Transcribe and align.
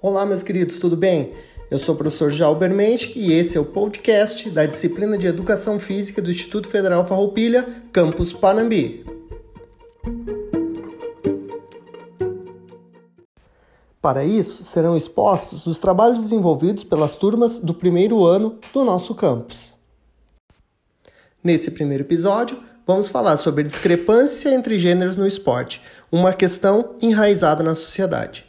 Olá, 0.00 0.24
meus 0.24 0.44
queridos, 0.44 0.78
tudo 0.78 0.96
bem? 0.96 1.34
Eu 1.68 1.76
sou 1.76 1.92
o 1.92 1.98
professor 1.98 2.30
Jalber 2.30 2.70
Mensch 2.70 3.16
e 3.16 3.32
esse 3.32 3.58
é 3.58 3.60
o 3.60 3.64
podcast 3.64 4.48
da 4.48 4.64
disciplina 4.64 5.18
de 5.18 5.26
Educação 5.26 5.80
Física 5.80 6.22
do 6.22 6.30
Instituto 6.30 6.68
Federal 6.68 7.04
Farroupilha, 7.04 7.66
campus 7.90 8.32
Panambi. 8.32 9.04
Para 14.00 14.22
isso, 14.22 14.64
serão 14.64 14.96
expostos 14.96 15.66
os 15.66 15.80
trabalhos 15.80 16.22
desenvolvidos 16.22 16.84
pelas 16.84 17.16
turmas 17.16 17.58
do 17.58 17.74
primeiro 17.74 18.24
ano 18.24 18.56
do 18.72 18.84
nosso 18.84 19.16
campus. 19.16 19.72
Nesse 21.42 21.72
primeiro 21.72 22.04
episódio, 22.04 22.56
vamos 22.86 23.08
falar 23.08 23.36
sobre 23.36 23.64
discrepância 23.64 24.54
entre 24.54 24.78
gêneros 24.78 25.16
no 25.16 25.26
esporte, 25.26 25.82
uma 26.12 26.32
questão 26.32 26.94
enraizada 27.02 27.64
na 27.64 27.74
sociedade. 27.74 28.47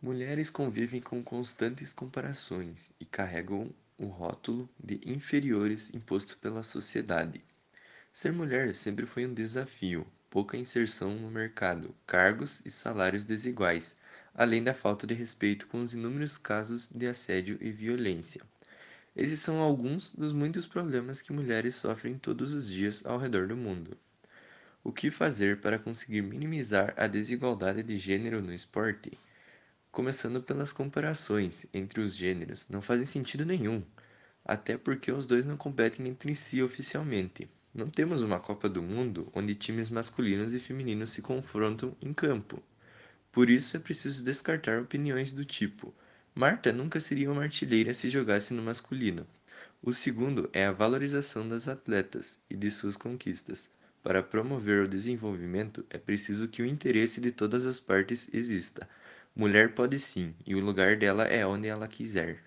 Mulheres 0.00 0.48
convivem 0.48 1.00
com 1.00 1.20
constantes 1.24 1.92
comparações 1.92 2.92
e 3.00 3.04
carregam 3.04 3.68
o 3.98 4.06
rótulo 4.06 4.70
de 4.78 5.00
inferiores 5.04 5.92
imposto 5.92 6.38
pela 6.38 6.62
sociedade. 6.62 7.42
Ser 8.12 8.32
mulher 8.32 8.76
sempre 8.76 9.06
foi 9.06 9.26
um 9.26 9.34
desafio, 9.34 10.06
pouca 10.30 10.56
inserção 10.56 11.16
no 11.16 11.28
mercado, 11.28 11.92
cargos 12.06 12.64
e 12.64 12.70
salários 12.70 13.24
desiguais, 13.24 13.96
além 14.32 14.62
da 14.62 14.72
falta 14.72 15.04
de 15.04 15.14
respeito 15.14 15.66
com 15.66 15.80
os 15.80 15.94
inúmeros 15.94 16.38
casos 16.38 16.88
de 16.90 17.08
assédio 17.08 17.58
e 17.60 17.72
violência. 17.72 18.42
Esses 19.16 19.40
são 19.40 19.60
alguns 19.60 20.12
dos 20.12 20.32
muitos 20.32 20.64
problemas 20.64 21.20
que 21.20 21.32
mulheres 21.32 21.74
sofrem 21.74 22.16
todos 22.16 22.52
os 22.52 22.70
dias 22.70 23.04
ao 23.04 23.18
redor 23.18 23.48
do 23.48 23.56
mundo. 23.56 23.98
O 24.84 24.92
que 24.92 25.10
fazer 25.10 25.60
para 25.60 25.76
conseguir 25.76 26.22
minimizar 26.22 26.94
a 26.96 27.08
desigualdade 27.08 27.82
de 27.82 27.96
gênero 27.96 28.40
no 28.40 28.54
esporte? 28.54 29.18
Começando 29.90 30.42
pelas 30.42 30.72
comparações 30.72 31.66
entre 31.72 32.00
os 32.00 32.14
gêneros, 32.14 32.68
não 32.68 32.80
fazem 32.80 33.06
sentido 33.06 33.44
nenhum, 33.44 33.82
até 34.44 34.76
porque 34.76 35.10
os 35.12 35.26
dois 35.26 35.44
não 35.44 35.56
competem 35.56 36.06
entre 36.08 36.34
si 36.34 36.62
oficialmente. 36.62 37.50
Não 37.74 37.90
temos 37.90 38.22
uma 38.22 38.40
Copa 38.40 38.68
do 38.68 38.82
Mundo 38.82 39.30
onde 39.34 39.54
times 39.54 39.90
masculinos 39.90 40.54
e 40.54 40.60
femininos 40.60 41.10
se 41.10 41.22
confrontam 41.22 41.96
em 42.00 42.12
campo. 42.12 42.62
Por 43.32 43.50
isso 43.50 43.76
é 43.76 43.80
preciso 43.80 44.24
descartar 44.24 44.80
opiniões 44.80 45.32
do 45.32 45.44
tipo 45.44 45.94
Marta 46.38 46.72
nunca 46.72 47.00
seria 47.00 47.32
uma 47.32 47.42
artilheira 47.42 47.92
se 47.92 48.08
jogasse 48.08 48.54
no 48.54 48.62
masculino. 48.62 49.26
O 49.82 49.92
segundo 49.92 50.48
é 50.52 50.64
a 50.66 50.70
valorização 50.70 51.48
das 51.48 51.66
atletas 51.66 52.38
e 52.48 52.54
de 52.54 52.70
suas 52.70 52.96
conquistas. 52.96 53.72
Para 54.04 54.22
promover 54.22 54.84
o 54.84 54.88
desenvolvimento, 54.88 55.84
é 55.90 55.98
preciso 55.98 56.46
que 56.46 56.62
o 56.62 56.64
interesse 56.64 57.20
de 57.20 57.32
todas 57.32 57.66
as 57.66 57.80
partes 57.80 58.32
exista. 58.32 58.88
Mulher 59.38 59.74
pode 59.74 59.98
sim, 59.98 60.34
e 60.46 60.54
o 60.54 60.60
lugar 60.60 60.98
dela 60.98 61.24
é 61.24 61.46
onde 61.46 61.66
ela 61.66 61.88
quiser. 61.88 62.44